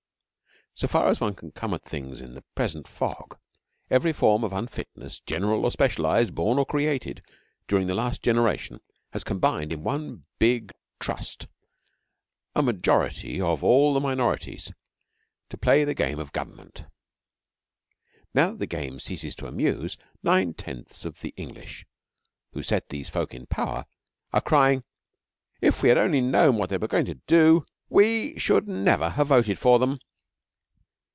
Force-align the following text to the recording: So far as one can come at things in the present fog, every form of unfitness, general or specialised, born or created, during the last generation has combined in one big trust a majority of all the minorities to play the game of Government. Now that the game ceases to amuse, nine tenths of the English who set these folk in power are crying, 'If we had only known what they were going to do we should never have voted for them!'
So 0.73 0.87
far 0.87 1.09
as 1.09 1.19
one 1.19 1.35
can 1.35 1.51
come 1.51 1.73
at 1.73 1.83
things 1.83 2.21
in 2.21 2.33
the 2.33 2.43
present 2.55 2.87
fog, 2.87 3.37
every 3.91 4.13
form 4.13 4.43
of 4.43 4.53
unfitness, 4.53 5.19
general 5.19 5.65
or 5.65 5.69
specialised, 5.69 6.33
born 6.33 6.57
or 6.57 6.65
created, 6.65 7.21
during 7.67 7.85
the 7.85 7.93
last 7.93 8.23
generation 8.23 8.79
has 9.11 9.25
combined 9.25 9.73
in 9.73 9.83
one 9.83 10.25
big 10.39 10.71
trust 10.99 11.47
a 12.55 12.63
majority 12.63 13.39
of 13.39 13.63
all 13.65 13.93
the 13.93 13.99
minorities 13.99 14.71
to 15.49 15.57
play 15.57 15.83
the 15.83 15.93
game 15.93 16.19
of 16.19 16.31
Government. 16.31 16.85
Now 18.33 18.51
that 18.51 18.59
the 18.59 18.65
game 18.65 18.99
ceases 18.99 19.35
to 19.35 19.47
amuse, 19.47 19.97
nine 20.23 20.53
tenths 20.53 21.03
of 21.05 21.19
the 21.19 21.33
English 21.35 21.85
who 22.53 22.63
set 22.63 22.89
these 22.89 23.09
folk 23.09 23.35
in 23.35 23.45
power 23.45 23.85
are 24.31 24.41
crying, 24.41 24.83
'If 25.59 25.83
we 25.83 25.89
had 25.89 25.97
only 25.97 26.21
known 26.21 26.55
what 26.55 26.69
they 26.69 26.77
were 26.77 26.87
going 26.87 27.05
to 27.05 27.15
do 27.27 27.65
we 27.89 28.39
should 28.39 28.67
never 28.69 29.09
have 29.11 29.27
voted 29.27 29.59
for 29.59 29.77
them!' 29.77 29.99